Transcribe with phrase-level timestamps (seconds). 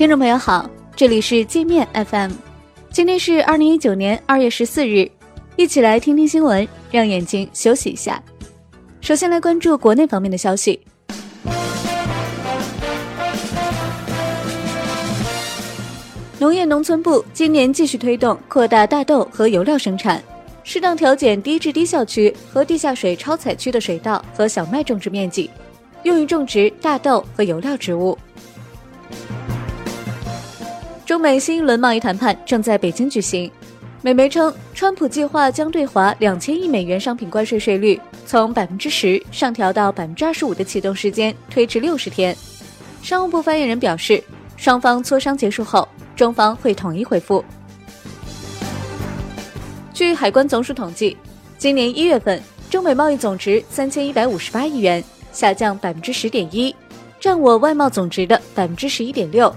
[0.00, 0.64] 听众朋友好，
[0.96, 2.30] 这里是界面 FM，
[2.90, 5.06] 今天是二零一九年二月十四日，
[5.56, 8.18] 一起来听听新闻，让眼睛休息一下。
[9.02, 10.80] 首先来关注国内方面的消息。
[16.38, 20.24] 农业农村部今年继续推动扩大大豆和油料生产，
[20.64, 25.50] 适当调减低至低效区和地下水超采区的水稻和小麦种植面积，
[26.04, 28.16] 用于种植大豆和油料植物。
[31.10, 33.50] 中美新一轮贸易谈判正在北京举行。
[34.00, 42.32] 美媒称，川普计划将对华两千亿美元商品关税税率从百分之十上调到百分之二十五的启动时间推迟六十天。
[43.02, 44.22] 商务部发言人表示，
[44.56, 47.44] 双方磋商结束后，中方会统一回复。
[49.92, 51.16] 据海关总署统计，
[51.58, 52.40] 今年一月份
[52.70, 56.72] 中美贸易总值三千一百五十八亿元，下降百分之十点一，
[57.18, 59.52] 占我外贸总值的百分之十一点六。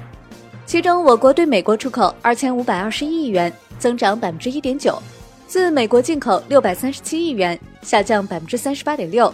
[0.74, 5.00] 其中，我国对美国出口二千五百二十一亿元，增长百分之一点九；
[5.46, 9.32] 自美国进口六百三十七亿元，下降百分之三十八点六；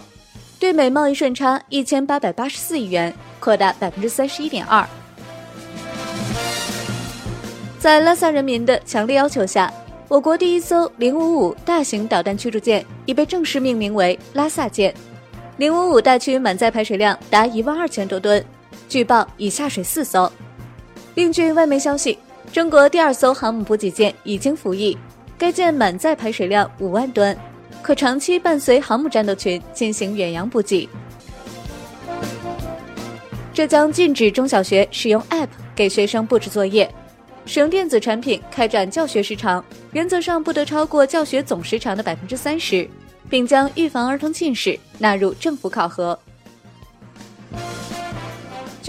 [0.58, 4.86] 对美贸易顺差一千八百八十四亿元，扩大百分之三十一点二。
[7.78, 9.72] 在拉萨人民的强烈要求下，
[10.08, 14.94] 我国第一艘零五五大型导弹驱逐舰已被正式命名为“拉萨舰”。
[15.56, 18.44] 零五五大驱满载排水量达一万二千多吨，
[18.90, 20.30] 据报已下水四艘。
[21.14, 22.16] 另据外媒消息，
[22.52, 24.96] 中国第二艘航母补给舰已经服役，
[25.36, 27.36] 该舰满载排水量五万吨，
[27.82, 30.88] 可长期伴随航母战斗群进行远洋补给。
[33.52, 36.88] 浙江禁止中小学使用 App 给学生布置作业，
[37.44, 42.88] 使用电子产品开展教学时长原则上不得超过教学总时长的百分之三十，
[43.28, 46.18] 并将预防儿童近视纳入政府考核。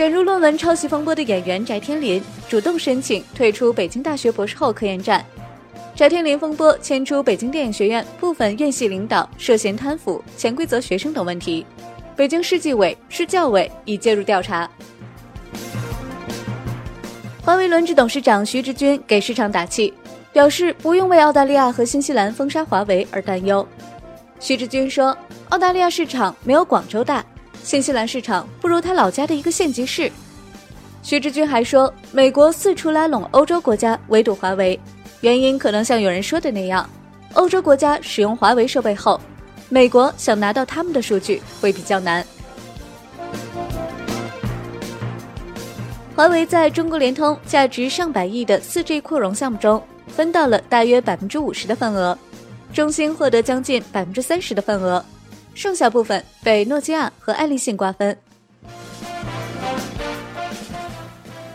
[0.01, 5.23] 卷入论文抄袭风波的演员翟天临主动申请退出北京大学博士后科研站。
[5.93, 11.63] 翟天临风波牵出北京电影学院部分院系领导涉嫌贪腐、潜规则学生等问题，
[12.15, 14.67] 北京市纪委、市教委已介入调查。
[17.43, 19.93] 华为轮值董事长徐直军给市场打气，
[20.33, 23.63] 表示不用为澳大利亚和新西兰封杀华为而担忧。
[24.39, 25.15] 徐直军说
[25.49, 27.23] ：“澳大利亚市场没有广州大。”
[27.63, 30.11] 新西兰市场不如他老家的一个县级市。
[31.03, 34.79] 徐志军还说，美国四处拉拢欧洲国家围堵华为，
[35.21, 36.87] 原因可能像有人说的那样，
[37.33, 39.19] 欧洲国家使用华为设备后，
[39.69, 42.25] 美国想拿到他们的数据会比较难。
[46.15, 52.15] 华为在中国联通价值上百亿的 4G 扩容项目中分到了大约百分之五十的份额，
[52.73, 55.03] 中兴获得将近百分之三十的份额。
[55.53, 58.13] 剩下部分被诺基亚和爱立信瓜分。《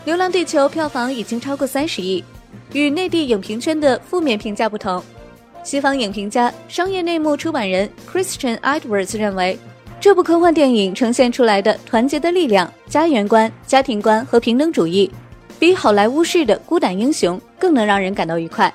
[0.05, 2.23] 流浪地球》票房已经超过三十亿，
[2.71, 5.03] 与内地影评圈的负面评价不同，
[5.63, 9.59] 西方影评家、商业内幕出版人 Christian Edwards 认为，
[9.99, 15.11] 这部科幻电影呈现出来的团结的力量、家园观、家庭观和平等主义，
[15.59, 18.73] 比好莱坞式的孤胆英雄更能让人感到愉快。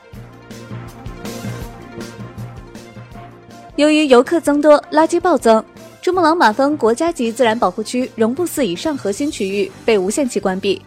[3.77, 5.65] 由于游客增多，垃圾暴增，
[6.03, 10.81] 珠穆朗玛峰国家级自然保护区绒布寺以上核心区域被无限期关闭，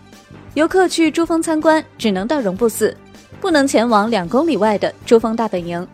[0.53, 2.95] 游客去珠峰参观只能到绒布寺，
[3.41, 5.85] 不能前往两公里外的珠峰大本营。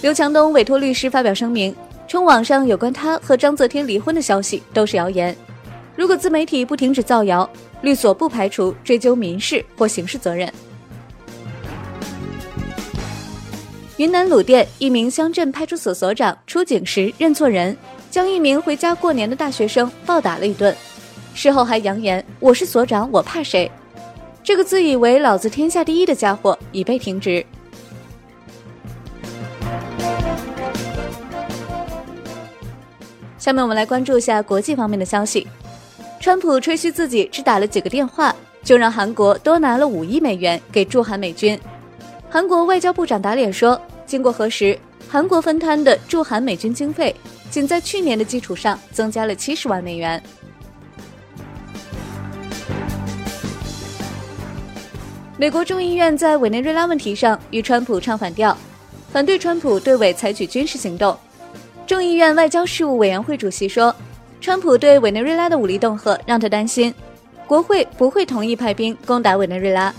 [0.00, 1.74] 刘强东委托律师发表声明，
[2.06, 5.36] 称网上有关他和章泽天离婚的消息都是谣言，
[5.96, 7.50] 如果自媒体不停止造谣，
[7.80, 10.52] 律所不排除追究民事或刑事责任。
[14.02, 17.76] 云南鲁甸一名乡镇派出所所长出警时认错人，
[18.10, 20.76] 将一名回家过年的大学生暴打了一顿，
[21.34, 23.70] 事后还扬言：“我是所长，我怕谁？”
[24.42, 27.46] 这个自以为老子天下第一的家伙已被停职。
[33.38, 35.46] 下面我们来关注一下国际方面的消息。
[36.18, 38.34] 川普吹嘘自己只打了几个电话，
[38.64, 41.56] 就让韩国多拿了五亿美元给驻韩美军。
[42.28, 43.80] 韩国外交部长打脸说。
[44.06, 44.78] 经过核实，
[45.08, 47.14] 韩国分摊的驻韩美军经费，
[47.50, 50.22] 仅在去年的基础上增加了七十万美元。
[55.38, 58.56] 美国众议院在委内瑞拉问题上与川普唱反调，
[59.10, 61.16] 反对川普对委采取军事行动。
[61.86, 63.94] 众议院外交事务委员会主席说，
[64.40, 66.94] 川普对委内瑞拉的武力恫吓让他担心，
[67.46, 69.92] 国会不会同意派兵攻打委内瑞拉。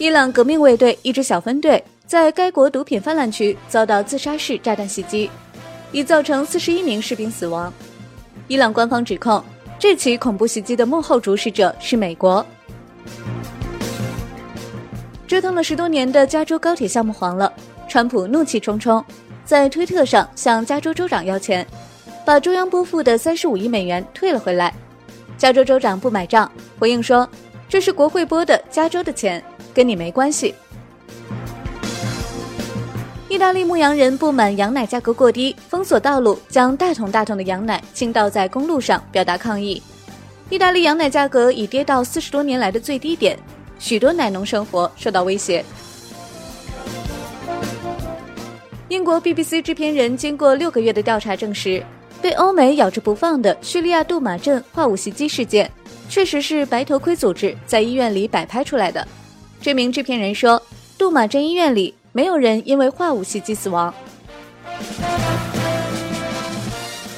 [0.00, 5.30] 伊朗革命卫队一支小分队在该国毒品泛滥区遭到自杀式炸弹袭击，
[5.92, 7.70] 已造成四十一名士兵死亡。
[8.48, 9.44] 伊朗官方指控
[9.78, 12.44] 这起恐怖袭击的幕后主使者是美国。
[15.28, 17.52] 折腾了十多年的加州高铁项目黄了，
[17.86, 19.04] 川普怒气冲冲，
[19.44, 21.64] 在推特上向加州州长要钱，
[22.24, 24.72] 把中央拨付的三十五亿美元退了回来。
[25.36, 27.28] 加州州长不买账，回应说
[27.70, 30.52] ：“这是国会拨的加州的钱，跟你没关系。”
[33.30, 39.80] 意大利牧羊人不满羊奶价格过低，封锁道路，将大桶大桶的羊奶倾倒在公路上，表达抗议。
[40.48, 43.38] 意大利羊奶价格已跌到四十多年来的最低点。
[43.78, 45.64] 许多奶农生活受到威胁。
[48.88, 51.80] 英国 BBC 制片人经过六个月的调查证实，
[52.20, 55.70] 被欧美咬着不放的叙利亚杜马镇化武袭击事件，
[56.10, 59.06] 确实是白头盔组织在医院里摆拍出来的。
[59.62, 60.60] 这名制片人说，
[60.98, 63.94] 杜马镇医院里没有人因为化武袭击死亡。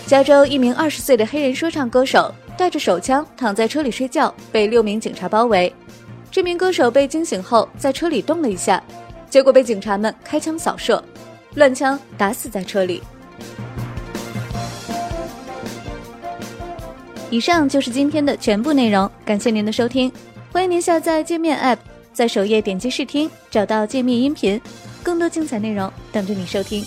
[0.06, 5.72] 加州一名二十岁的黑人说唱歌手带着手枪躺在车里睡觉，被六名警察包围。
[6.30, 8.82] 这名歌手被惊醒后，在车里动了一下，
[9.30, 11.02] 结果被警察们开枪扫射，
[11.54, 13.02] 乱枪打死在车里。
[17.32, 20.12] 以上就是今天的全部内容，感谢您的收听，
[20.52, 21.78] 欢迎您下载界面 App，
[22.12, 24.60] 在首页点击试听，找到界面音频，
[25.02, 26.84] 更多精彩内容等着你收听。